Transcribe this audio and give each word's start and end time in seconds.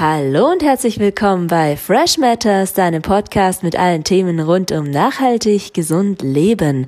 Hallo 0.00 0.52
und 0.52 0.62
herzlich 0.62 1.00
willkommen 1.00 1.48
bei 1.48 1.76
Fresh 1.76 2.18
Matters, 2.18 2.72
deinem 2.72 3.02
Podcast 3.02 3.64
mit 3.64 3.76
allen 3.76 4.04
Themen 4.04 4.38
rund 4.38 4.70
um 4.70 4.84
nachhaltig, 4.88 5.74
gesund 5.74 6.22
Leben. 6.22 6.86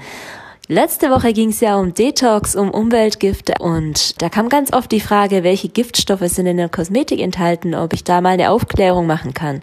Letzte 0.68 1.10
Woche 1.10 1.32
ging 1.32 1.48
es 1.48 1.58
ja 1.58 1.76
um 1.76 1.92
Detox, 1.92 2.54
um 2.54 2.70
Umweltgifte 2.70 3.54
und 3.58 4.22
da 4.22 4.28
kam 4.28 4.48
ganz 4.48 4.72
oft 4.72 4.92
die 4.92 5.00
Frage, 5.00 5.42
welche 5.42 5.68
Giftstoffe 5.68 6.28
sind 6.28 6.46
in 6.46 6.58
der 6.58 6.68
Kosmetik 6.68 7.18
enthalten, 7.18 7.74
ob 7.74 7.94
ich 7.94 8.04
da 8.04 8.20
mal 8.20 8.34
eine 8.34 8.52
Aufklärung 8.52 9.08
machen 9.08 9.34
kann. 9.34 9.60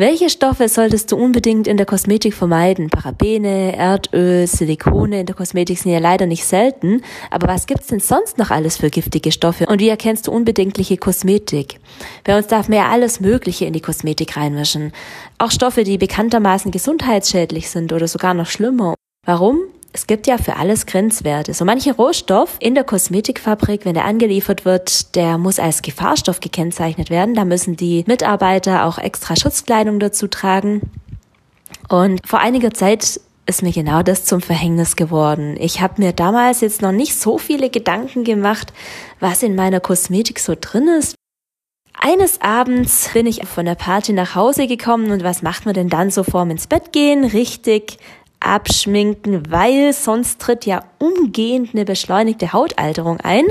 Welche 0.00 0.30
Stoffe 0.30 0.68
solltest 0.68 1.10
du 1.10 1.16
unbedingt 1.16 1.66
in 1.66 1.76
der 1.76 1.84
Kosmetik 1.84 2.32
vermeiden? 2.32 2.88
Parabene, 2.88 3.74
Erdöl, 3.76 4.46
Silikone 4.46 5.18
in 5.18 5.26
der 5.26 5.34
Kosmetik 5.34 5.76
sind 5.76 5.90
ja 5.90 5.98
leider 5.98 6.24
nicht 6.26 6.44
selten. 6.44 7.02
Aber 7.32 7.48
was 7.48 7.66
gibt's 7.66 7.88
denn 7.88 7.98
sonst 7.98 8.38
noch 8.38 8.52
alles 8.52 8.76
für 8.76 8.90
giftige 8.90 9.32
Stoffe? 9.32 9.66
Und 9.66 9.80
wie 9.80 9.88
erkennst 9.88 10.28
du 10.28 10.30
unbedenkliche 10.30 10.98
Kosmetik? 10.98 11.80
Bei 12.22 12.36
uns 12.36 12.46
darf 12.46 12.68
man 12.68 12.78
ja 12.78 12.88
alles 12.90 13.18
Mögliche 13.18 13.64
in 13.64 13.72
die 13.72 13.80
Kosmetik 13.80 14.36
reinmischen. 14.36 14.92
Auch 15.38 15.50
Stoffe, 15.50 15.82
die 15.82 15.98
bekanntermaßen 15.98 16.70
gesundheitsschädlich 16.70 17.68
sind 17.68 17.92
oder 17.92 18.06
sogar 18.06 18.34
noch 18.34 18.46
schlimmer. 18.46 18.94
Warum? 19.26 19.62
Es 19.92 20.06
gibt 20.06 20.26
ja 20.26 20.38
für 20.38 20.56
alles 20.56 20.86
Grenzwerte. 20.86 21.54
So 21.54 21.64
mancher 21.64 21.94
Rohstoff 21.94 22.56
in 22.60 22.74
der 22.74 22.84
Kosmetikfabrik, 22.84 23.84
wenn 23.84 23.94
der 23.94 24.04
angeliefert 24.04 24.64
wird, 24.64 25.14
der 25.16 25.38
muss 25.38 25.58
als 25.58 25.82
Gefahrstoff 25.82 26.40
gekennzeichnet 26.40 27.10
werden. 27.10 27.34
Da 27.34 27.44
müssen 27.44 27.76
die 27.76 28.04
Mitarbeiter 28.06 28.84
auch 28.84 28.98
extra 28.98 29.34
Schutzkleidung 29.34 29.98
dazu 29.98 30.28
tragen. 30.28 30.82
Und 31.88 32.20
vor 32.26 32.40
einiger 32.40 32.72
Zeit 32.72 33.20
ist 33.46 33.62
mir 33.62 33.72
genau 33.72 34.02
das 34.02 34.26
zum 34.26 34.42
Verhängnis 34.42 34.94
geworden. 34.94 35.56
Ich 35.58 35.80
habe 35.80 36.02
mir 36.02 36.12
damals 36.12 36.60
jetzt 36.60 36.82
noch 36.82 36.92
nicht 36.92 37.18
so 37.18 37.38
viele 37.38 37.70
Gedanken 37.70 38.22
gemacht, 38.24 38.74
was 39.20 39.42
in 39.42 39.54
meiner 39.54 39.80
Kosmetik 39.80 40.38
so 40.38 40.54
drin 40.60 40.86
ist. 40.86 41.14
Eines 42.00 42.40
Abends 42.42 43.10
bin 43.12 43.26
ich 43.26 43.44
von 43.44 43.64
der 43.64 43.74
Party 43.74 44.12
nach 44.12 44.36
Hause 44.36 44.68
gekommen 44.68 45.10
und 45.10 45.24
was 45.24 45.42
macht 45.42 45.64
man 45.64 45.74
denn 45.74 45.88
dann 45.88 46.10
so 46.10 46.22
vorm 46.22 46.50
ins 46.50 46.68
Bett 46.68 46.92
gehen? 46.92 47.24
Richtig, 47.24 47.98
abschminken, 48.40 49.50
weil 49.50 49.92
sonst 49.92 50.40
tritt 50.40 50.66
ja 50.66 50.84
umgehend 50.98 51.70
eine 51.74 51.84
beschleunigte 51.84 52.52
Hautalterung 52.52 53.20
ein. 53.20 53.44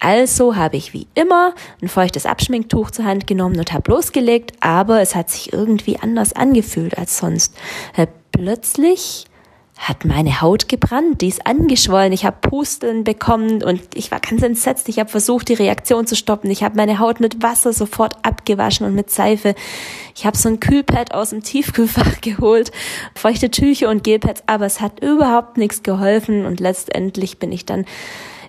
Also 0.00 0.56
habe 0.56 0.76
ich 0.76 0.92
wie 0.92 1.08
immer 1.14 1.54
ein 1.82 1.88
feuchtes 1.88 2.26
Abschminktuch 2.26 2.90
zur 2.90 3.04
Hand 3.04 3.26
genommen 3.26 3.58
und 3.58 3.72
habe 3.72 3.90
losgelegt, 3.90 4.52
aber 4.60 5.00
es 5.00 5.14
hat 5.14 5.30
sich 5.30 5.52
irgendwie 5.52 5.98
anders 5.98 6.32
angefühlt 6.32 6.96
als 6.96 7.18
sonst. 7.18 7.54
Äh, 7.96 8.06
plötzlich 8.30 9.27
hat 9.78 10.04
meine 10.04 10.40
Haut 10.40 10.68
gebrannt, 10.68 11.20
die 11.20 11.28
ist 11.28 11.46
angeschwollen, 11.46 12.12
ich 12.12 12.24
habe 12.24 12.36
Pusteln 12.40 13.04
bekommen 13.04 13.62
und 13.62 13.80
ich 13.94 14.10
war 14.10 14.18
ganz 14.18 14.42
entsetzt. 14.42 14.88
Ich 14.88 14.98
habe 14.98 15.08
versucht, 15.08 15.48
die 15.48 15.54
Reaktion 15.54 16.06
zu 16.06 16.16
stoppen. 16.16 16.50
Ich 16.50 16.64
habe 16.64 16.76
meine 16.76 16.98
Haut 16.98 17.20
mit 17.20 17.42
Wasser 17.42 17.72
sofort 17.72 18.16
abgewaschen 18.22 18.86
und 18.86 18.94
mit 18.96 19.10
Seife. 19.10 19.54
Ich 20.16 20.26
habe 20.26 20.36
so 20.36 20.48
ein 20.48 20.58
Kühlpad 20.58 21.14
aus 21.14 21.30
dem 21.30 21.44
Tiefkühlfach 21.44 22.20
geholt, 22.20 22.72
feuchte 23.14 23.50
Tücher 23.50 23.88
und 23.88 24.02
Gelpads, 24.02 24.42
aber 24.46 24.66
es 24.66 24.80
hat 24.80 25.00
überhaupt 25.00 25.56
nichts 25.56 25.84
geholfen 25.84 26.44
und 26.44 26.58
letztendlich 26.58 27.38
bin 27.38 27.52
ich 27.52 27.64
dann 27.64 27.86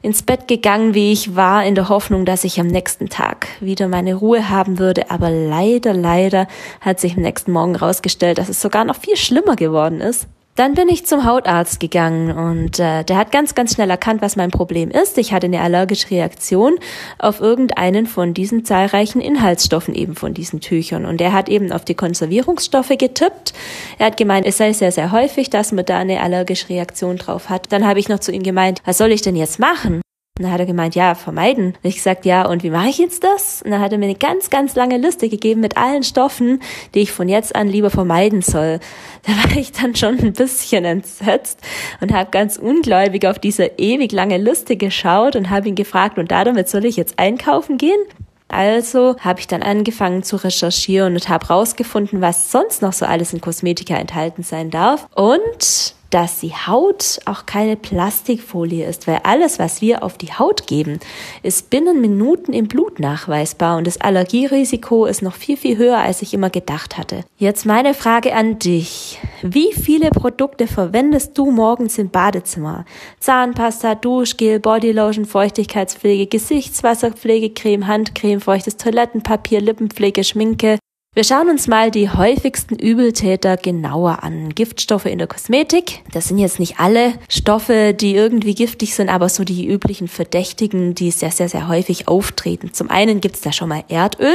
ins 0.01 0.23
Bett 0.23 0.47
gegangen, 0.47 0.93
wie 0.93 1.11
ich 1.11 1.35
war, 1.35 1.63
in 1.63 1.75
der 1.75 1.89
Hoffnung, 1.89 2.25
dass 2.25 2.43
ich 2.43 2.59
am 2.59 2.67
nächsten 2.67 3.09
Tag 3.09 3.47
wieder 3.59 3.87
meine 3.87 4.15
Ruhe 4.15 4.49
haben 4.49 4.79
würde. 4.79 5.11
Aber 5.11 5.29
leider, 5.29 5.93
leider 5.93 6.47
hat 6.81 6.99
sich 6.99 7.17
am 7.17 7.21
nächsten 7.21 7.51
Morgen 7.51 7.77
herausgestellt, 7.77 8.37
dass 8.37 8.49
es 8.49 8.61
sogar 8.61 8.85
noch 8.85 8.95
viel 8.95 9.17
schlimmer 9.17 9.55
geworden 9.55 10.01
ist. 10.01 10.27
Dann 10.59 10.73
bin 10.73 10.89
ich 10.89 11.05
zum 11.05 11.23
Hautarzt 11.23 11.79
gegangen 11.79 12.31
und 12.37 12.79
äh, 12.79 13.05
der 13.05 13.15
hat 13.15 13.31
ganz, 13.31 13.55
ganz 13.55 13.75
schnell 13.75 13.89
erkannt, 13.89 14.21
was 14.21 14.35
mein 14.35 14.51
Problem 14.51 14.91
ist. 14.91 15.17
Ich 15.17 15.31
hatte 15.31 15.45
eine 15.45 15.61
allergische 15.61 16.11
Reaktion 16.11 16.77
auf 17.17 17.39
irgendeinen 17.39 18.07
von 18.07 18.33
diesen 18.33 18.65
zahlreichen 18.65 19.21
Inhaltsstoffen 19.21 19.95
eben 19.95 20.15
von 20.15 20.33
diesen 20.33 20.59
Tüchern. 20.59 21.05
Und 21.05 21.21
er 21.21 21.31
hat 21.31 21.47
eben 21.47 21.71
auf 21.71 21.85
die 21.85 21.95
Konservierungsstoffe 21.95 22.89
getippt. 22.89 23.53
Er 23.99 24.07
hat 24.07 24.17
gemeint, 24.17 24.45
es 24.45 24.57
sei 24.57 24.73
sehr, 24.73 24.91
sehr 24.91 25.13
häufig, 25.13 25.49
dass 25.49 25.71
man 25.71 25.85
da 25.85 25.97
eine 25.97 26.19
allergische 26.19 26.67
Reaktion 26.67 27.15
drauf 27.15 27.47
hat. 27.47 27.71
Dann 27.71 27.87
habe 27.87 27.99
ich 28.01 28.09
noch 28.09 28.19
zu 28.19 28.33
ihm 28.33 28.43
gemeint, 28.43 28.81
was 28.83 28.97
soll 28.97 29.13
ich 29.13 29.21
denn 29.21 29.37
jetzt 29.37 29.59
machen? 29.59 30.01
Und 30.39 30.45
dann 30.45 30.53
hat 30.53 30.61
er 30.61 30.65
gemeint, 30.65 30.95
ja, 30.95 31.15
vermeiden. 31.15 31.73
Und 31.83 31.89
ich 31.89 31.95
gesagt, 31.95 32.23
ja, 32.23 32.47
und 32.47 32.63
wie 32.63 32.69
mache 32.69 32.87
ich 32.87 32.97
jetzt 32.97 33.25
das? 33.25 33.61
Und 33.61 33.71
dann 33.71 33.81
hat 33.81 33.91
er 33.91 33.97
mir 33.97 34.05
eine 34.05 34.15
ganz, 34.15 34.49
ganz 34.49 34.73
lange 34.73 34.95
Liste 34.95 35.27
gegeben 35.27 35.59
mit 35.59 35.75
allen 35.75 36.01
Stoffen, 36.01 36.61
die 36.95 37.01
ich 37.01 37.11
von 37.11 37.27
jetzt 37.27 37.57
an 37.57 37.67
lieber 37.67 37.89
vermeiden 37.89 38.41
soll. 38.41 38.79
Da 39.27 39.33
war 39.33 39.57
ich 39.57 39.73
dann 39.73 39.95
schon 39.95 40.17
ein 40.17 40.31
bisschen 40.31 40.85
entsetzt 40.85 41.59
und 41.99 42.13
habe 42.13 42.31
ganz 42.31 42.55
ungläubig 42.55 43.27
auf 43.27 43.37
diese 43.37 43.65
ewig 43.77 44.13
lange 44.13 44.37
Liste 44.37 44.77
geschaut 44.77 45.35
und 45.35 45.49
habe 45.49 45.67
ihn 45.67 45.75
gefragt, 45.75 46.17
und 46.17 46.31
damit 46.31 46.69
soll 46.69 46.85
ich 46.85 46.95
jetzt 46.95 47.19
einkaufen 47.19 47.77
gehen? 47.77 47.99
Also 48.47 49.17
habe 49.19 49.41
ich 49.41 49.47
dann 49.47 49.61
angefangen 49.61 50.23
zu 50.23 50.37
recherchieren 50.37 51.15
und 51.15 51.27
habe 51.27 51.47
rausgefunden, 51.47 52.21
was 52.21 52.49
sonst 52.49 52.81
noch 52.81 52.93
so 52.93 53.05
alles 53.05 53.33
in 53.33 53.41
Kosmetika 53.41 53.95
enthalten 53.95 54.43
sein 54.43 54.69
darf. 54.69 55.09
Und 55.13 55.95
dass 56.09 56.39
die 56.39 56.53
Haut 56.53 57.19
auch 57.25 57.45
keine 57.45 57.75
Plastikfolie 57.75 58.85
ist, 58.85 59.07
weil 59.07 59.19
alles, 59.23 59.59
was 59.59 59.81
wir 59.81 60.03
auf 60.03 60.17
die 60.17 60.33
Haut 60.33 60.67
geben, 60.67 60.99
ist 61.43 61.69
binnen 61.69 62.01
Minuten 62.01 62.53
im 62.53 62.67
Blut 62.67 62.99
nachweisbar 62.99 63.77
und 63.77 63.85
das 63.85 64.01
Allergierisiko 64.01 65.05
ist 65.05 65.21
noch 65.21 65.35
viel, 65.35 65.57
viel 65.57 65.77
höher, 65.77 65.99
als 65.99 66.21
ich 66.21 66.33
immer 66.33 66.49
gedacht 66.49 66.97
hatte. 66.97 67.23
Jetzt 67.37 67.65
meine 67.65 67.93
Frage 67.93 68.33
an 68.33 68.59
dich. 68.59 69.19
Wie 69.41 69.73
viele 69.73 70.09
Produkte 70.09 70.67
verwendest 70.67 71.37
du 71.37 71.51
morgens 71.51 71.97
im 71.97 72.09
Badezimmer? 72.09 72.85
Zahnpasta, 73.19 73.95
Duschgel, 73.95 74.59
Bodylotion, 74.59 75.25
Feuchtigkeitspflege, 75.25 76.27
Gesichtswasserpflege, 76.27 77.51
Creme, 77.51 77.87
Handcreme, 77.87 78.41
feuchtes 78.41 78.77
Toilettenpapier, 78.77 79.61
Lippenpflege, 79.61 80.23
Schminke, 80.23 80.79
wir 81.19 81.25
schauen 81.25 81.49
uns 81.49 81.67
mal 81.67 81.91
die 81.91 82.09
häufigsten 82.09 82.77
Übeltäter 82.77 83.57
genauer 83.57 84.23
an. 84.23 84.55
Giftstoffe 84.55 85.05
in 85.05 85.17
der 85.17 85.27
Kosmetik. 85.27 86.01
Das 86.13 86.29
sind 86.29 86.37
jetzt 86.37 86.59
nicht 86.59 86.79
alle 86.79 87.11
Stoffe, 87.27 87.93
die 87.93 88.15
irgendwie 88.15 88.55
giftig 88.55 88.95
sind, 88.95 89.09
aber 89.09 89.27
so 89.27 89.43
die 89.43 89.67
üblichen 89.67 90.07
Verdächtigen, 90.07 90.95
die 90.95 91.11
sehr, 91.11 91.31
sehr, 91.31 91.49
sehr 91.49 91.67
häufig 91.67 92.07
auftreten. 92.07 92.71
Zum 92.71 92.89
einen 92.89 93.19
gibt's 93.19 93.41
da 93.41 93.51
schon 93.51 93.67
mal 93.67 93.83
Erdöl. 93.89 94.33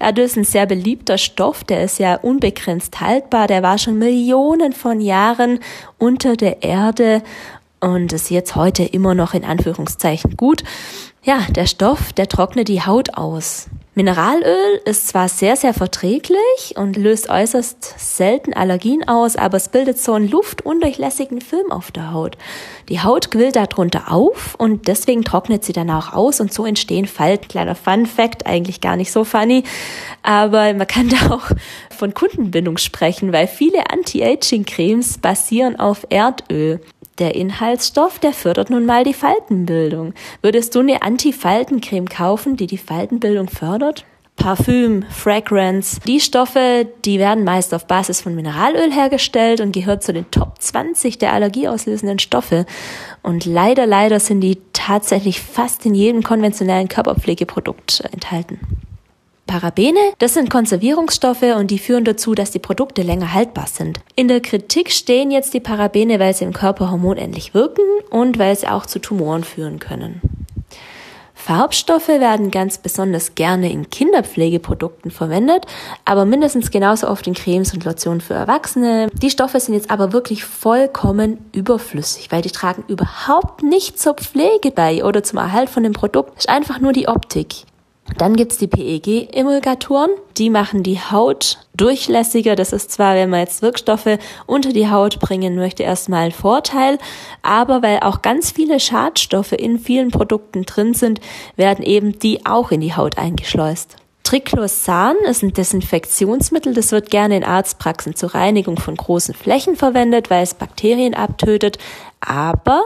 Erdöl 0.00 0.24
ist 0.24 0.36
ein 0.36 0.42
sehr 0.42 0.66
beliebter 0.66 1.16
Stoff, 1.16 1.62
der 1.62 1.84
ist 1.84 2.00
ja 2.00 2.16
unbegrenzt 2.16 3.00
haltbar. 3.00 3.46
Der 3.46 3.62
war 3.62 3.78
schon 3.78 3.96
Millionen 3.96 4.72
von 4.72 5.00
Jahren 5.00 5.60
unter 5.96 6.34
der 6.34 6.64
Erde 6.64 7.22
und 7.78 8.12
ist 8.12 8.30
jetzt 8.30 8.56
heute 8.56 8.82
immer 8.82 9.14
noch 9.14 9.32
in 9.32 9.44
Anführungszeichen 9.44 10.36
gut. 10.36 10.64
Ja, 11.22 11.46
der 11.50 11.66
Stoff, 11.68 12.12
der 12.12 12.26
trocknet 12.26 12.66
die 12.66 12.82
Haut 12.82 13.16
aus. 13.16 13.68
Mineralöl 13.98 14.82
ist 14.84 15.08
zwar 15.08 15.30
sehr, 15.30 15.56
sehr 15.56 15.72
verträglich 15.72 16.74
und 16.74 16.98
löst 16.98 17.30
äußerst 17.30 17.94
selten 17.96 18.52
Allergien 18.52 19.08
aus, 19.08 19.36
aber 19.36 19.56
es 19.56 19.70
bildet 19.70 19.98
so 19.98 20.12
einen 20.12 20.28
luftundurchlässigen 20.28 21.40
Film 21.40 21.72
auf 21.72 21.92
der 21.92 22.12
Haut. 22.12 22.36
Die 22.90 23.00
Haut 23.00 23.30
quillt 23.30 23.56
darunter 23.56 24.12
auf 24.12 24.54
und 24.58 24.86
deswegen 24.86 25.24
trocknet 25.24 25.64
sie 25.64 25.72
dann 25.72 25.88
auch 25.88 26.12
aus 26.12 26.40
und 26.40 26.52
so 26.52 26.66
entstehen 26.66 27.06
Falten. 27.06 27.48
Kleiner 27.48 27.74
Fun 27.74 28.04
Fact, 28.04 28.44
eigentlich 28.44 28.82
gar 28.82 28.96
nicht 28.96 29.10
so 29.10 29.24
funny, 29.24 29.64
aber 30.22 30.74
man 30.74 30.86
kann 30.86 31.08
da 31.08 31.34
auch 31.34 31.50
von 31.88 32.12
Kundenbindung 32.12 32.76
sprechen, 32.76 33.32
weil 33.32 33.46
viele 33.46 33.90
Anti-Aging-Cremes 33.90 35.16
basieren 35.16 35.80
auf 35.80 36.06
Erdöl. 36.10 36.82
Der 37.18 37.34
Inhaltsstoff, 37.34 38.18
der 38.18 38.34
fördert 38.34 38.68
nun 38.68 38.84
mal 38.84 39.02
die 39.02 39.14
Faltenbildung. 39.14 40.12
Würdest 40.42 40.74
du 40.74 40.80
eine 40.80 41.00
Anti-Faltencreme 41.00 42.08
kaufen, 42.08 42.56
die 42.56 42.66
die 42.66 42.76
Faltenbildung 42.76 43.48
fördert? 43.48 44.04
Parfüm, 44.36 45.02
Fragrance. 45.08 45.98
Die 46.06 46.20
Stoffe, 46.20 46.86
die 47.06 47.18
werden 47.18 47.42
meist 47.42 47.72
auf 47.72 47.86
Basis 47.86 48.20
von 48.20 48.34
Mineralöl 48.34 48.92
hergestellt 48.92 49.62
und 49.62 49.72
gehört 49.72 50.02
zu 50.02 50.12
den 50.12 50.30
Top 50.30 50.60
20 50.60 51.16
der 51.16 51.32
allergieauslösenden 51.32 52.18
Stoffe. 52.18 52.66
Und 53.22 53.46
leider, 53.46 53.86
leider 53.86 54.20
sind 54.20 54.42
die 54.42 54.58
tatsächlich 54.74 55.40
fast 55.40 55.86
in 55.86 55.94
jedem 55.94 56.22
konventionellen 56.22 56.88
Körperpflegeprodukt 56.88 58.04
enthalten. 58.12 58.60
Parabene, 59.46 60.00
das 60.18 60.34
sind 60.34 60.50
Konservierungsstoffe 60.50 61.42
und 61.56 61.70
die 61.70 61.78
führen 61.78 62.04
dazu, 62.04 62.34
dass 62.34 62.50
die 62.50 62.58
Produkte 62.58 63.02
länger 63.02 63.32
haltbar 63.32 63.66
sind. 63.68 64.00
In 64.16 64.28
der 64.28 64.40
Kritik 64.40 64.90
stehen 64.90 65.30
jetzt 65.30 65.54
die 65.54 65.60
Parabene, 65.60 66.18
weil 66.18 66.34
sie 66.34 66.44
im 66.44 66.52
Körper 66.52 66.90
hormonähnlich 66.90 67.54
wirken 67.54 67.84
und 68.10 68.38
weil 68.38 68.56
sie 68.56 68.68
auch 68.68 68.86
zu 68.86 68.98
Tumoren 68.98 69.44
führen 69.44 69.78
können. 69.78 70.20
Farbstoffe 71.46 72.08
werden 72.08 72.50
ganz 72.50 72.78
besonders 72.78 73.36
gerne 73.36 73.70
in 73.70 73.88
Kinderpflegeprodukten 73.88 75.12
verwendet, 75.12 75.64
aber 76.04 76.24
mindestens 76.24 76.72
genauso 76.72 77.08
oft 77.08 77.28
in 77.28 77.34
Cremes 77.34 77.72
und 77.72 77.84
Lotionen 77.84 78.20
für 78.20 78.34
Erwachsene. 78.34 79.08
Die 79.22 79.30
Stoffe 79.30 79.60
sind 79.60 79.74
jetzt 79.74 79.92
aber 79.92 80.12
wirklich 80.12 80.44
vollkommen 80.44 81.38
überflüssig, 81.52 82.32
weil 82.32 82.42
die 82.42 82.50
tragen 82.50 82.82
überhaupt 82.88 83.62
nicht 83.62 84.00
zur 84.00 84.14
Pflege 84.14 84.72
bei 84.72 85.04
oder 85.04 85.22
zum 85.22 85.38
Erhalt 85.38 85.70
von 85.70 85.84
dem 85.84 85.92
Produkt. 85.92 86.30
Das 86.30 86.46
ist 86.46 86.50
einfach 86.50 86.80
nur 86.80 86.92
die 86.92 87.06
Optik. 87.06 87.64
Dann 88.18 88.36
gibt's 88.36 88.56
die 88.56 88.68
PEG-Emulgatoren. 88.68 90.10
Die 90.36 90.48
machen 90.48 90.82
die 90.82 90.98
Haut 90.98 91.58
durchlässiger. 91.76 92.56
Das 92.56 92.72
ist 92.72 92.90
zwar, 92.92 93.14
wenn 93.14 93.30
man 93.30 93.40
jetzt 93.40 93.62
Wirkstoffe 93.62 94.18
unter 94.46 94.72
die 94.72 94.88
Haut 94.88 95.18
bringen 95.18 95.56
möchte, 95.56 95.82
erstmal 95.82 96.26
ein 96.26 96.32
Vorteil, 96.32 96.98
aber 97.42 97.82
weil 97.82 98.00
auch 98.00 98.22
ganz 98.22 98.52
viele 98.52 98.80
Schadstoffe 98.80 99.52
in 99.52 99.78
vielen 99.78 100.10
Produkten 100.10 100.64
drin 100.64 100.94
sind, 100.94 101.20
werden 101.56 101.84
eben 101.84 102.18
die 102.18 102.46
auch 102.46 102.70
in 102.70 102.80
die 102.80 102.94
Haut 102.94 103.18
eingeschleust. 103.18 103.96
Triclosan 104.26 105.16
ist 105.28 105.44
ein 105.44 105.52
Desinfektionsmittel, 105.52 106.74
das 106.74 106.90
wird 106.90 107.10
gerne 107.10 107.36
in 107.36 107.44
Arztpraxen 107.44 108.16
zur 108.16 108.34
Reinigung 108.34 108.76
von 108.76 108.96
großen 108.96 109.34
Flächen 109.34 109.76
verwendet, 109.76 110.30
weil 110.30 110.42
es 110.42 110.54
Bakterien 110.54 111.14
abtötet, 111.14 111.78
aber 112.18 112.82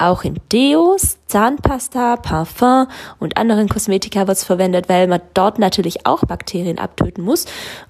auch 0.00 0.24
in 0.24 0.38
Deos, 0.52 1.18
Zahnpasta, 1.26 2.16
Parfum 2.16 2.86
und 3.18 3.36
anderen 3.36 3.68
Kosmetika 3.68 4.26
wird 4.26 4.36
es 4.36 4.44
verwendet, 4.44 4.88
weil 4.88 5.06
man 5.06 5.20
dort 5.34 5.58
natürlich 5.58 6.06
auch 6.06 6.24
Bakterien 6.24 6.78
abtöten 6.78 7.24
muss 7.24 7.46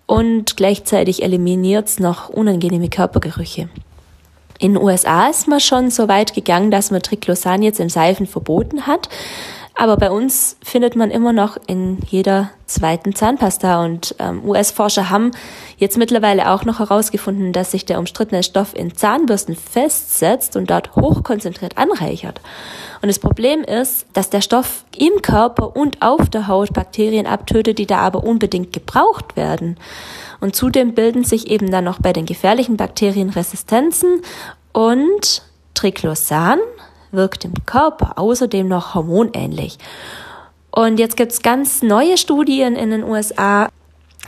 und 0.06 0.56
gleichzeitig 0.56 1.22
eliminiert 1.22 1.88
es 1.88 2.00
noch 2.00 2.28
unangenehme 2.28 2.88
Körpergerüche. 2.88 3.68
In 4.58 4.74
den 4.74 4.82
USA 4.82 5.28
ist 5.28 5.46
man 5.46 5.60
schon 5.60 5.90
so 5.90 6.08
weit 6.08 6.34
gegangen, 6.34 6.70
dass 6.70 6.90
man 6.90 7.00
Triclosan 7.00 7.62
jetzt 7.62 7.78
in 7.78 7.88
Seifen 7.88 8.26
verboten 8.26 8.86
hat. 8.88 9.08
Aber 9.80 9.96
bei 9.96 10.10
uns 10.10 10.56
findet 10.60 10.96
man 10.96 11.12
immer 11.12 11.32
noch 11.32 11.56
in 11.68 11.98
jeder 12.08 12.50
zweiten 12.66 13.14
Zahnpasta. 13.14 13.84
Und 13.84 14.16
ähm, 14.18 14.44
US-Forscher 14.44 15.08
haben 15.08 15.30
jetzt 15.76 15.96
mittlerweile 15.96 16.50
auch 16.50 16.64
noch 16.64 16.80
herausgefunden, 16.80 17.52
dass 17.52 17.70
sich 17.70 17.86
der 17.86 18.00
umstrittene 18.00 18.42
Stoff 18.42 18.74
in 18.74 18.96
Zahnbürsten 18.96 19.54
festsetzt 19.54 20.56
und 20.56 20.68
dort 20.68 20.96
hochkonzentriert 20.96 21.78
anreichert. 21.78 22.40
Und 23.02 23.06
das 23.06 23.20
Problem 23.20 23.62
ist, 23.62 24.04
dass 24.14 24.30
der 24.30 24.40
Stoff 24.40 24.84
im 24.98 25.22
Körper 25.22 25.76
und 25.76 26.02
auf 26.02 26.28
der 26.28 26.48
Haut 26.48 26.72
Bakterien 26.72 27.28
abtötet, 27.28 27.78
die 27.78 27.86
da 27.86 27.98
aber 27.98 28.24
unbedingt 28.24 28.72
gebraucht 28.72 29.36
werden. 29.36 29.76
Und 30.40 30.56
zudem 30.56 30.94
bilden 30.94 31.22
sich 31.22 31.52
eben 31.52 31.70
dann 31.70 31.84
noch 31.84 32.00
bei 32.00 32.12
den 32.12 32.26
gefährlichen 32.26 32.76
Bakterien 32.76 33.30
Resistenzen 33.30 34.22
und 34.72 35.42
Triclosan 35.74 36.58
wirkt 37.12 37.44
im 37.44 37.54
Körper 37.66 38.18
außerdem 38.18 38.68
noch 38.68 38.94
hormonähnlich. 38.94 39.78
Und 40.70 40.98
jetzt 40.98 41.16
gibt's 41.16 41.42
ganz 41.42 41.82
neue 41.82 42.16
Studien 42.16 42.76
in 42.76 42.90
den 42.90 43.04
USA, 43.04 43.68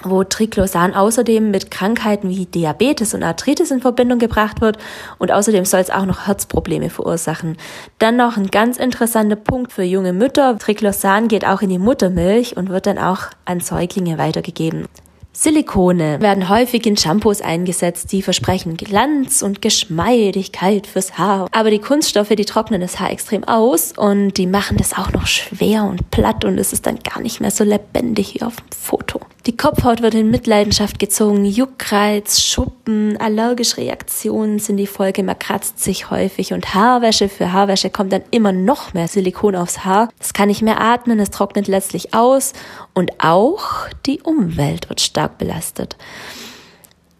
wo 0.02 0.24
Triclosan 0.24 0.94
außerdem 0.94 1.50
mit 1.50 1.70
Krankheiten 1.70 2.30
wie 2.30 2.46
Diabetes 2.46 3.14
und 3.14 3.22
Arthritis 3.22 3.70
in 3.70 3.80
Verbindung 3.80 4.18
gebracht 4.18 4.60
wird 4.60 4.78
und 5.18 5.30
außerdem 5.30 5.64
soll 5.64 5.80
es 5.80 5.90
auch 5.90 6.06
noch 6.06 6.26
Herzprobleme 6.26 6.90
verursachen. 6.90 7.56
Dann 7.98 8.16
noch 8.16 8.36
ein 8.36 8.48
ganz 8.48 8.78
interessanter 8.78 9.36
Punkt 9.36 9.72
für 9.72 9.82
junge 9.82 10.12
Mütter. 10.12 10.58
Triclosan 10.58 11.28
geht 11.28 11.46
auch 11.46 11.62
in 11.62 11.68
die 11.68 11.78
Muttermilch 11.78 12.56
und 12.56 12.70
wird 12.70 12.86
dann 12.86 12.98
auch 12.98 13.24
an 13.44 13.60
Säuglinge 13.60 14.18
weitergegeben. 14.18 14.86
Silikone 15.32 16.20
werden 16.20 16.48
häufig 16.48 16.84
in 16.86 16.96
Shampoos 16.96 17.40
eingesetzt, 17.40 18.10
die 18.10 18.20
versprechen 18.20 18.76
Glanz 18.76 19.42
und 19.42 19.62
Geschmeidigkeit 19.62 20.88
fürs 20.88 21.18
Haar. 21.18 21.48
Aber 21.52 21.70
die 21.70 21.78
Kunststoffe, 21.78 22.30
die 22.30 22.44
trocknen 22.44 22.80
das 22.80 22.98
Haar 22.98 23.10
extrem 23.10 23.44
aus 23.44 23.92
und 23.96 24.32
die 24.34 24.48
machen 24.48 24.76
das 24.76 24.92
auch 24.92 25.12
noch 25.12 25.26
schwer 25.26 25.84
und 25.84 26.10
platt 26.10 26.44
und 26.44 26.58
es 26.58 26.72
ist 26.72 26.86
dann 26.86 26.98
gar 26.98 27.20
nicht 27.20 27.40
mehr 27.40 27.52
so 27.52 27.62
lebendig 27.62 28.34
wie 28.34 28.42
auf 28.42 28.56
dem 28.56 28.72
Foto. 28.76 29.20
Die 29.50 29.56
Kopfhaut 29.56 30.00
wird 30.00 30.14
in 30.14 30.30
Mitleidenschaft 30.30 31.00
gezogen, 31.00 31.44
Juckreiz, 31.44 32.40
Schuppen, 32.40 33.16
allergische 33.16 33.78
Reaktionen 33.78 34.60
sind 34.60 34.76
die 34.76 34.86
Folge, 34.86 35.24
man 35.24 35.40
kratzt 35.40 35.80
sich 35.80 36.08
häufig 36.08 36.52
und 36.52 36.72
Haarwäsche 36.72 37.28
für 37.28 37.52
Haarwäsche 37.52 37.90
kommt 37.90 38.12
dann 38.12 38.22
immer 38.30 38.52
noch 38.52 38.94
mehr 38.94 39.08
Silikon 39.08 39.56
aufs 39.56 39.84
Haar. 39.84 40.08
Es 40.20 40.34
kann 40.34 40.46
nicht 40.46 40.62
mehr 40.62 40.80
atmen, 40.80 41.18
es 41.18 41.30
trocknet 41.30 41.66
letztlich 41.66 42.14
aus 42.14 42.52
und 42.94 43.10
auch 43.18 43.88
die 44.06 44.20
Umwelt 44.20 44.88
wird 44.88 45.00
stark 45.00 45.38
belastet. 45.38 45.96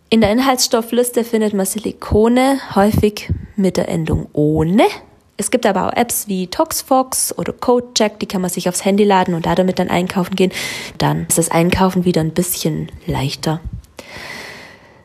In 0.09 0.21
der 0.21 0.31
Inhaltsstoffliste 0.31 1.25
findet 1.25 1.53
man 1.53 1.67
Silikone 1.67 2.61
häufig 2.77 3.29
mit 3.57 3.77
der 3.77 3.89
Endung 3.89 4.29
ohne 4.33 4.85
es 5.41 5.51
gibt 5.51 5.65
aber 5.67 5.89
auch 5.89 5.97
Apps 5.97 6.29
wie 6.29 6.47
ToxFox 6.47 7.37
oder 7.39 7.53
CodeCheck, 7.53 8.19
die 8.21 8.27
kann 8.27 8.43
man 8.43 8.51
sich 8.51 8.69
aufs 8.69 8.85
Handy 8.85 9.05
laden 9.05 9.35
und 9.35 9.47
da 9.47 9.55
damit 9.55 9.79
dann 9.79 9.89
einkaufen 9.89 10.37
gehen. 10.37 10.53
Dann 10.99 11.27
ist 11.27 11.39
das 11.39 11.51
Einkaufen 11.51 12.05
wieder 12.05 12.21
ein 12.21 12.33
bisschen 12.33 12.93
leichter. 13.07 13.61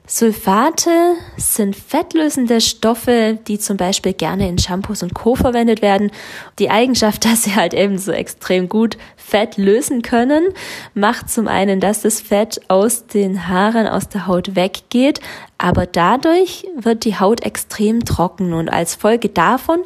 Sulfate 0.08 1.16
sind 1.36 1.76
fettlösende 1.76 2.62
Stoffe, 2.62 3.40
die 3.48 3.58
zum 3.58 3.78
Beispiel 3.78 4.14
gerne 4.14 4.48
in 4.48 4.60
Shampoos 4.60 5.02
und 5.02 5.16
Co. 5.16 5.34
verwendet 5.36 5.82
werden. 5.82 6.12
Die 6.60 6.70
Eigenschaft, 6.70 7.26
dass 7.26 7.44
sie 7.44 7.56
halt 7.56 7.74
eben 7.74 7.98
so 7.98 8.12
extrem 8.12 8.70
gut 8.70 8.98
Fett 9.16 9.58
lösen 9.58 10.04
können, 10.04 10.50
macht 10.94 11.30
zum 11.32 11.48
einen, 11.48 11.80
dass 11.80 12.02
das 12.02 12.22
Fett 12.22 12.62
aus 12.68 13.08
den 13.08 13.48
Haaren, 13.48 13.88
aus 13.88 14.08
der 14.08 14.28
Haut 14.28 14.56
weggeht, 14.56 15.22
aber 15.58 15.88
dadurch 15.88 16.68
wird 16.78 17.06
die 17.06 17.20
Haut 17.20 17.44
extrem 17.44 18.06
trocken 18.06 18.54
und 18.54 18.70
als 18.70 18.94
Folge 18.94 19.30
davon 19.30 19.80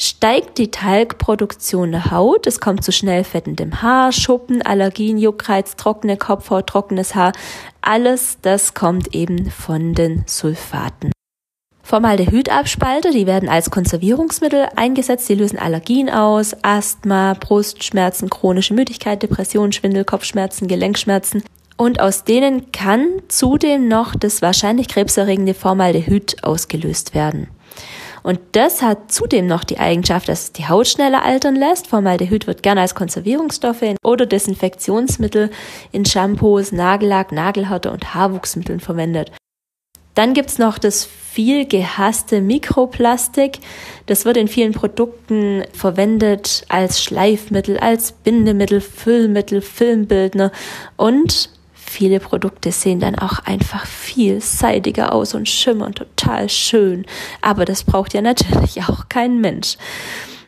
steigt 0.00 0.58
die 0.58 0.70
Talgproduktion 0.70 1.92
der 1.92 2.10
Haut. 2.10 2.46
Es 2.46 2.60
kommt 2.60 2.82
zu 2.82 2.90
schnell 2.90 3.22
fettendem 3.22 3.82
Haar, 3.82 4.12
Schuppen, 4.12 4.62
Allergien, 4.62 5.18
Juckreiz, 5.18 5.76
trockene 5.76 6.16
Kopfhaut, 6.16 6.66
trockenes 6.66 7.14
Haar. 7.14 7.32
Alles 7.82 8.38
das 8.40 8.74
kommt 8.74 9.14
eben 9.14 9.50
von 9.50 9.94
den 9.94 10.24
Sulfaten. 10.26 11.12
Formaldehydabspalter, 11.82 13.10
die 13.10 13.26
werden 13.26 13.48
als 13.48 13.70
Konservierungsmittel 13.70 14.68
eingesetzt. 14.76 15.28
Die 15.28 15.34
lösen 15.34 15.58
Allergien 15.58 16.08
aus, 16.08 16.56
Asthma, 16.62 17.34
Brustschmerzen, 17.34 18.30
chronische 18.30 18.74
Müdigkeit, 18.74 19.22
Depression, 19.22 19.72
Schwindel, 19.72 20.04
Kopfschmerzen, 20.04 20.68
Gelenkschmerzen. 20.68 21.42
Und 21.76 22.00
aus 22.00 22.24
denen 22.24 22.72
kann 22.72 23.08
zudem 23.28 23.88
noch 23.88 24.14
das 24.14 24.40
wahrscheinlich 24.40 24.88
krebserregende 24.88 25.54
Formaldehyd 25.54 26.44
ausgelöst 26.44 27.14
werden. 27.14 27.48
Und 28.22 28.40
das 28.52 28.82
hat 28.82 29.12
zudem 29.12 29.46
noch 29.46 29.64
die 29.64 29.78
Eigenschaft, 29.78 30.28
dass 30.28 30.44
es 30.44 30.52
die 30.52 30.68
Haut 30.68 30.88
schneller 30.88 31.24
altern 31.24 31.56
lässt. 31.56 31.86
Formaldehyd 31.86 32.46
wird 32.46 32.62
gerne 32.62 32.82
als 32.82 32.94
Konservierungsstoffe 32.94 33.94
oder 34.02 34.26
Desinfektionsmittel 34.26 35.50
in 35.92 36.04
Shampoos, 36.04 36.72
Nagellack, 36.72 37.32
Nagelhärte 37.32 37.90
und 37.90 38.14
Haarwuchsmitteln 38.14 38.80
verwendet. 38.80 39.32
Dann 40.14 40.34
gibt's 40.34 40.58
noch 40.58 40.78
das 40.78 41.04
viel 41.04 41.66
gehasste 41.66 42.40
Mikroplastik. 42.40 43.60
Das 44.06 44.24
wird 44.24 44.36
in 44.36 44.48
vielen 44.48 44.72
Produkten 44.72 45.62
verwendet 45.72 46.64
als 46.68 47.02
Schleifmittel, 47.02 47.78
als 47.78 48.12
Bindemittel, 48.12 48.80
Füllmittel, 48.80 49.62
Filmbildner 49.62 50.50
und 50.96 51.50
Viele 51.92 52.20
Produkte 52.20 52.70
sehen 52.70 53.00
dann 53.00 53.16
auch 53.16 53.40
einfach 53.40 53.84
vielseitiger 53.84 55.12
aus 55.12 55.34
und 55.34 55.48
schimmern 55.48 55.92
total 55.92 56.48
schön. 56.48 57.04
Aber 57.42 57.64
das 57.64 57.82
braucht 57.82 58.14
ja 58.14 58.22
natürlich 58.22 58.80
auch 58.88 59.08
kein 59.08 59.40
Mensch. 59.40 59.76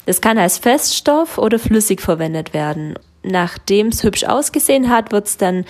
Es 0.06 0.20
kann 0.20 0.38
als 0.38 0.58
Feststoff 0.58 1.38
oder 1.38 1.58
flüssig 1.58 2.00
verwendet 2.00 2.54
werden. 2.54 2.94
Nachdem 3.24 3.88
es 3.88 4.04
hübsch 4.04 4.22
ausgesehen 4.22 4.88
hat, 4.88 5.10
wird 5.10 5.26
es 5.26 5.36
dann 5.36 5.64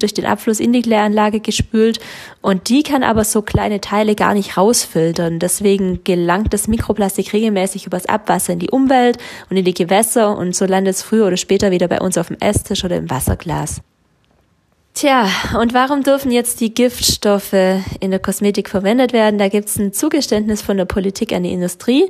durch 0.00 0.14
den 0.14 0.26
Abfluss 0.26 0.58
in 0.58 0.72
die 0.72 0.82
Kläranlage 0.82 1.38
gespült 1.38 2.00
und 2.42 2.68
die 2.68 2.82
kann 2.82 3.04
aber 3.04 3.22
so 3.22 3.40
kleine 3.40 3.80
Teile 3.80 4.16
gar 4.16 4.34
nicht 4.34 4.56
rausfiltern. 4.56 5.38
Deswegen 5.38 6.02
gelangt 6.02 6.52
das 6.52 6.66
Mikroplastik 6.66 7.32
regelmäßig 7.32 7.86
übers 7.86 8.06
Abwasser 8.06 8.54
in 8.54 8.58
die 8.58 8.70
Umwelt 8.70 9.18
und 9.48 9.56
in 9.56 9.64
die 9.64 9.74
Gewässer 9.74 10.36
und 10.36 10.56
so 10.56 10.64
landet 10.64 10.96
es 10.96 11.02
früher 11.02 11.28
oder 11.28 11.36
später 11.36 11.70
wieder 11.70 11.86
bei 11.86 12.00
uns 12.00 12.18
auf 12.18 12.26
dem 12.26 12.38
Esstisch 12.40 12.84
oder 12.84 12.96
im 12.96 13.08
Wasserglas. 13.08 13.80
Tja, 14.94 15.28
und 15.58 15.74
warum 15.74 16.04
dürfen 16.04 16.30
jetzt 16.30 16.60
die 16.60 16.72
Giftstoffe 16.72 17.52
in 17.52 18.12
der 18.12 18.20
Kosmetik 18.20 18.70
verwendet 18.70 19.12
werden? 19.12 19.38
Da 19.40 19.48
gibt 19.48 19.68
es 19.68 19.76
ein 19.76 19.92
Zugeständnis 19.92 20.62
von 20.62 20.76
der 20.76 20.84
Politik 20.84 21.32
an 21.32 21.42
die 21.42 21.52
Industrie. 21.52 22.08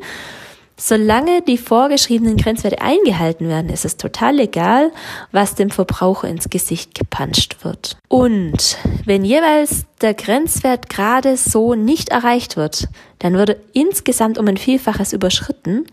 Solange 0.76 1.40
die 1.40 1.56
vorgeschriebenen 1.56 2.36
Grenzwerte 2.36 2.82
eingehalten 2.82 3.48
werden, 3.48 3.70
ist 3.70 3.86
es 3.86 3.96
total 3.96 4.34
legal, 4.34 4.90
was 5.32 5.54
dem 5.54 5.70
Verbraucher 5.70 6.28
ins 6.28 6.50
Gesicht 6.50 6.94
gepanscht 6.94 7.64
wird. 7.64 7.96
Und 8.08 8.76
wenn 9.06 9.24
jeweils 9.24 9.86
der 10.02 10.12
Grenzwert 10.12 10.90
gerade 10.90 11.38
so 11.38 11.74
nicht 11.74 12.10
erreicht 12.10 12.58
wird, 12.58 12.88
dann 13.18 13.32
würde 13.32 13.60
insgesamt 13.72 14.36
um 14.36 14.46
ein 14.46 14.58
Vielfaches 14.58 15.14
überschritten 15.14 15.86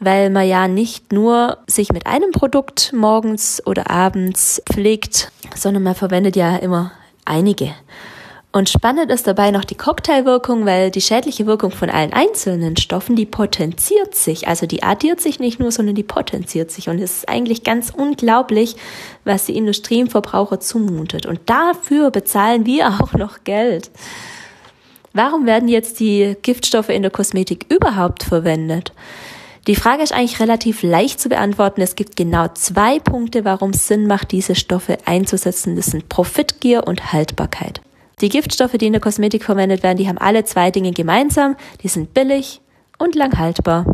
weil 0.00 0.30
man 0.30 0.48
ja 0.48 0.66
nicht 0.66 1.12
nur 1.12 1.58
sich 1.66 1.92
mit 1.92 2.06
einem 2.06 2.32
Produkt 2.32 2.92
morgens 2.94 3.62
oder 3.66 3.90
abends 3.90 4.62
pflegt, 4.72 5.30
sondern 5.54 5.82
man 5.82 5.94
verwendet 5.94 6.36
ja 6.36 6.56
immer 6.56 6.92
einige. 7.26 7.74
Und 8.52 8.68
spannend 8.68 9.12
ist 9.12 9.28
dabei 9.28 9.52
noch 9.52 9.64
die 9.64 9.76
Cocktailwirkung, 9.76 10.66
weil 10.66 10.90
die 10.90 11.00
schädliche 11.00 11.46
Wirkung 11.46 11.70
von 11.70 11.88
allen 11.88 12.12
einzelnen 12.12 12.76
Stoffen, 12.76 13.14
die 13.14 13.26
potenziert 13.26 14.16
sich. 14.16 14.48
Also 14.48 14.66
die 14.66 14.82
addiert 14.82 15.20
sich 15.20 15.38
nicht 15.38 15.60
nur, 15.60 15.70
sondern 15.70 15.94
die 15.94 16.02
potenziert 16.02 16.72
sich. 16.72 16.88
Und 16.88 16.98
es 16.98 17.18
ist 17.18 17.28
eigentlich 17.28 17.62
ganz 17.62 17.92
unglaublich, 17.96 18.74
was 19.24 19.46
die 19.46 19.56
Industrie 19.56 20.00
im 20.00 20.08
Verbraucher 20.08 20.58
zumutet. 20.58 21.26
Und 21.26 21.38
dafür 21.46 22.10
bezahlen 22.10 22.66
wir 22.66 22.88
auch 23.00 23.12
noch 23.12 23.44
Geld. 23.44 23.92
Warum 25.12 25.46
werden 25.46 25.68
jetzt 25.68 26.00
die 26.00 26.36
Giftstoffe 26.42 26.88
in 26.88 27.02
der 27.02 27.10
Kosmetik 27.12 27.66
überhaupt 27.68 28.24
verwendet? 28.24 28.92
Die 29.66 29.76
Frage 29.76 30.02
ist 30.02 30.12
eigentlich 30.12 30.40
relativ 30.40 30.82
leicht 30.82 31.20
zu 31.20 31.28
beantworten. 31.28 31.82
Es 31.82 31.94
gibt 31.94 32.16
genau 32.16 32.48
zwei 32.54 32.98
Punkte, 32.98 33.44
warum 33.44 33.70
es 33.70 33.86
Sinn 33.86 34.06
macht, 34.06 34.32
diese 34.32 34.54
Stoffe 34.54 34.98
einzusetzen. 35.04 35.76
Das 35.76 35.86
sind 35.86 36.08
Profitgier 36.08 36.86
und 36.86 37.12
Haltbarkeit. 37.12 37.80
Die 38.20 38.30
Giftstoffe, 38.30 38.72
die 38.72 38.86
in 38.86 38.92
der 38.92 39.00
Kosmetik 39.00 39.44
verwendet 39.44 39.82
werden, 39.82 39.98
die 39.98 40.08
haben 40.08 40.18
alle 40.18 40.44
zwei 40.44 40.70
Dinge 40.70 40.92
gemeinsam. 40.92 41.56
Die 41.82 41.88
sind 41.88 42.14
billig 42.14 42.60
und 42.98 43.14
lang 43.14 43.38
haltbar. 43.38 43.86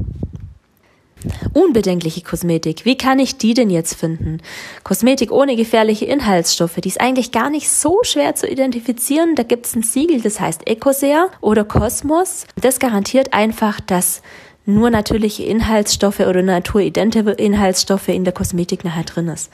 Unbedenkliche 1.54 2.22
Kosmetik, 2.22 2.84
wie 2.84 2.96
kann 2.96 3.18
ich 3.18 3.36
die 3.36 3.54
denn 3.54 3.70
jetzt 3.70 3.94
finden? 3.94 4.38
Kosmetik 4.84 5.32
ohne 5.32 5.56
gefährliche 5.56 6.04
Inhaltsstoffe, 6.04 6.76
die 6.76 6.88
ist 6.88 7.00
eigentlich 7.00 7.32
gar 7.32 7.50
nicht 7.50 7.70
so 7.70 8.00
schwer 8.02 8.34
zu 8.34 8.46
identifizieren. 8.46 9.34
Da 9.34 9.42
gibt 9.42 9.66
es 9.66 9.74
ein 9.74 9.82
Siegel, 9.82 10.20
das 10.20 10.38
heißt 10.38 10.68
Ecoser 10.68 11.30
oder 11.40 11.64
Cosmos. 11.64 12.46
Das 12.60 12.78
garantiert 12.78 13.32
einfach, 13.32 13.80
dass 13.80 14.22
nur 14.66 14.90
natürliche 14.90 15.44
Inhaltsstoffe 15.44 16.20
oder 16.20 16.42
naturidente 16.42 17.20
Inhaltsstoffe 17.20 18.08
in 18.08 18.24
der 18.24 18.34
Kosmetik 18.34 18.84
nachher 18.84 19.04
drin 19.04 19.28
ist. 19.28 19.50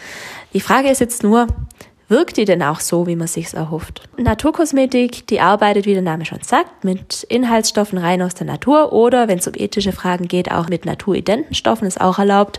Die 0.55 0.61
Frage 0.61 0.91
ist 0.91 1.01
jetzt 1.01 1.23
nur, 1.23 1.47
wirkt 2.09 2.37
die 2.37 2.45
denn 2.45 2.63
auch 2.63 2.81
so, 2.81 3.07
wie 3.07 3.17
man 3.17 3.29
sich's 3.29 3.55
erhofft? 3.55 4.03
Naturkosmetik, 4.17 5.27
die 5.27 5.41
arbeitet, 5.41 5.87
wie 5.87 5.95
der 5.95 6.03
Name 6.03 6.25
schon 6.25 6.43
sagt, 6.43 6.85
mit 6.85 7.25
Inhaltsstoffen 7.25 7.99
rein 7.99 8.23
aus 8.23 8.35
der 8.35 8.47
Natur 8.47 8.93
oder, 8.93 9.29
wenn 9.29 9.39
es 9.39 9.47
um 9.47 9.55
ethische 9.57 9.93
Fragen 9.93 10.29
geht, 10.29 10.51
auch 10.51 10.69
mit 10.69 10.85
naturidenten 10.85 11.55
Stoffen 11.55 11.87
ist 11.87 12.01
auch 12.01 12.19
erlaubt. 12.19 12.59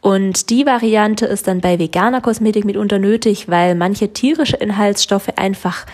Und 0.00 0.48
die 0.48 0.64
Variante 0.64 1.26
ist 1.26 1.46
dann 1.46 1.60
bei 1.60 1.78
veganer 1.78 2.20
Kosmetik 2.20 2.64
mitunter 2.64 2.98
nötig, 2.98 3.48
weil 3.48 3.74
manche 3.74 4.12
tierische 4.12 4.56
Inhaltsstoffe 4.56 5.28
einfach 5.36 5.84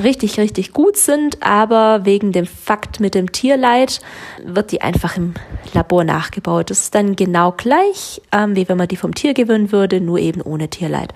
richtig, 0.00 0.38
richtig 0.38 0.72
gut 0.72 0.96
sind, 0.96 1.42
aber 1.42 2.04
wegen 2.04 2.32
dem 2.32 2.46
Fakt 2.46 3.00
mit 3.00 3.14
dem 3.14 3.32
Tierleid 3.32 4.00
wird 4.44 4.72
die 4.72 4.80
einfach 4.80 5.16
im 5.16 5.34
Labor 5.74 6.04
nachgebaut. 6.04 6.70
Das 6.70 6.80
ist 6.80 6.94
dann 6.94 7.16
genau 7.16 7.52
gleich, 7.52 8.22
ähm, 8.32 8.56
wie 8.56 8.68
wenn 8.68 8.78
man 8.78 8.88
die 8.88 8.96
vom 8.96 9.14
Tier 9.14 9.34
gewinnen 9.34 9.72
würde, 9.72 10.00
nur 10.00 10.18
eben 10.18 10.40
ohne 10.40 10.68
Tierleid. 10.68 11.12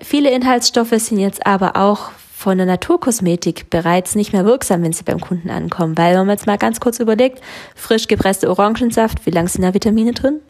Viele 0.00 0.30
Inhaltsstoffe 0.30 0.94
sind 0.96 1.18
jetzt 1.18 1.46
aber 1.46 1.76
auch 1.76 2.10
von 2.38 2.56
der 2.56 2.66
Naturkosmetik 2.66 3.68
bereits 3.68 4.14
nicht 4.14 4.32
mehr 4.32 4.44
wirksam, 4.44 4.82
wenn 4.84 4.92
sie 4.92 5.02
beim 5.02 5.20
Kunden 5.20 5.50
ankommen. 5.50 5.98
Weil 5.98 6.12
wenn 6.12 6.26
man 6.26 6.36
jetzt 6.36 6.46
mal 6.46 6.56
ganz 6.56 6.78
kurz 6.78 7.00
überlegt, 7.00 7.40
frisch 7.74 8.06
gepresste 8.06 8.48
Orangensaft, 8.48 9.26
wie 9.26 9.30
lang 9.30 9.48
sind 9.48 9.62
da 9.62 9.74
Vitamine 9.74 10.12
drin? 10.12 10.40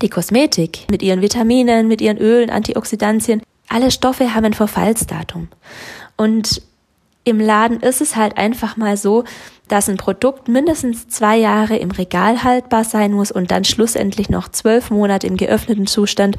Die 0.00 0.08
Kosmetik 0.08 0.86
mit 0.90 1.02
ihren 1.02 1.20
Vitaminen, 1.20 1.88
mit 1.88 2.00
ihren 2.00 2.16
Ölen, 2.16 2.48
Antioxidantien, 2.48 3.42
alle 3.68 3.90
Stoffe 3.90 4.34
haben 4.34 4.46
ein 4.46 4.54
Verfallsdatum. 4.54 5.48
Und 6.16 6.62
im 7.24 7.40
Laden 7.40 7.80
ist 7.80 8.00
es 8.00 8.16
halt 8.16 8.36
einfach 8.36 8.76
mal 8.76 8.96
so, 8.96 9.24
dass 9.68 9.88
ein 9.88 9.96
Produkt 9.96 10.48
mindestens 10.48 11.08
zwei 11.08 11.36
Jahre 11.38 11.76
im 11.76 11.90
Regal 11.90 12.44
haltbar 12.44 12.84
sein 12.84 13.12
muss 13.12 13.32
und 13.32 13.50
dann 13.50 13.64
schlussendlich 13.64 14.28
noch 14.28 14.48
zwölf 14.48 14.90
Monate 14.90 15.26
im 15.26 15.36
geöffneten 15.36 15.86
Zustand. 15.86 16.36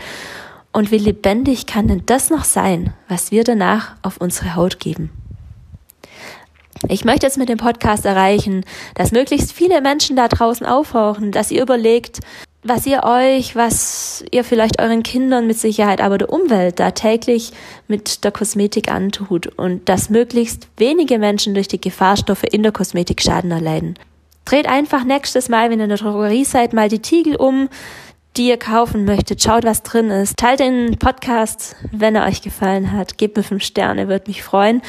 Und 0.71 0.91
wie 0.91 0.97
lebendig 0.97 1.65
kann 1.65 1.87
denn 1.87 2.03
das 2.05 2.29
noch 2.29 2.43
sein, 2.43 2.93
was 3.07 3.31
wir 3.31 3.43
danach 3.43 3.95
auf 4.03 4.17
unsere 4.17 4.55
Haut 4.55 4.79
geben? 4.79 5.09
Ich 6.87 7.03
möchte 7.03 7.25
jetzt 7.25 7.37
mit 7.37 7.49
dem 7.49 7.57
Podcast 7.57 8.05
erreichen, 8.05 8.63
dass 8.93 9.11
möglichst 9.11 9.53
viele 9.53 9.81
Menschen 9.81 10.15
da 10.15 10.27
draußen 10.27 10.67
aufhorchen, 10.67 11.31
dass 11.31 11.49
ihr 11.49 11.63
überlegt, 11.63 12.19
was 12.65 12.87
ihr 12.87 13.03
euch, 13.03 13.55
was 13.55 14.25
ihr 14.31 14.43
vielleicht 14.43 14.81
euren 14.81 15.03
Kindern 15.03 15.45
mit 15.45 15.57
Sicherheit, 15.57 16.01
aber 16.01 16.17
der 16.17 16.31
Umwelt 16.31 16.79
da 16.79 16.91
täglich 16.91 17.51
mit 17.87 18.23
der 18.23 18.31
Kosmetik 18.31 18.91
antut 18.91 19.47
und 19.57 19.87
dass 19.87 20.09
möglichst 20.09 20.67
wenige 20.77 21.19
Menschen 21.19 21.53
durch 21.53 21.67
die 21.67 21.79
Gefahrstoffe 21.79 22.43
in 22.43 22.63
der 22.63 22.71
Kosmetik 22.71 23.21
Schaden 23.21 23.51
erleiden. 23.51 23.93
Dreht 24.45 24.67
einfach 24.67 25.03
nächstes 25.03 25.47
Mal, 25.47 25.69
wenn 25.69 25.79
ihr 25.79 25.85
in 25.85 25.89
der 25.89 25.99
Drogerie 25.99 26.43
seid, 26.43 26.73
mal 26.73 26.89
die 26.89 26.99
Tiegel 26.99 27.35
um, 27.35 27.69
die 28.35 28.49
ihr 28.49 28.57
kaufen 28.57 29.05
möchtet. 29.05 29.41
Schaut, 29.43 29.63
was 29.63 29.83
drin 29.83 30.09
ist. 30.09 30.37
Teilt 30.37 30.59
den 30.59 30.97
Podcast, 30.97 31.75
wenn 31.91 32.15
er 32.15 32.25
euch 32.25 32.41
gefallen 32.41 32.91
hat. 32.91 33.17
Gebt 33.17 33.37
mir 33.37 33.43
fünf 33.43 33.63
Sterne, 33.63 34.07
würde 34.07 34.25
mich 34.27 34.43
freuen. 34.43 34.81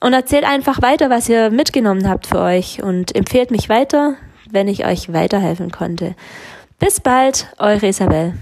Und 0.00 0.12
erzählt 0.12 0.44
einfach 0.44 0.82
weiter, 0.82 1.08
was 1.08 1.28
ihr 1.28 1.50
mitgenommen 1.50 2.08
habt 2.08 2.26
für 2.26 2.40
euch 2.40 2.82
und 2.82 3.14
empfehlt 3.14 3.52
mich 3.52 3.68
weiter, 3.68 4.16
wenn 4.50 4.66
ich 4.66 4.84
euch 4.84 5.12
weiterhelfen 5.12 5.70
konnte. 5.70 6.16
Bis 6.82 6.98
bald, 6.98 7.46
eure 7.58 7.86
Isabel. 7.86 8.34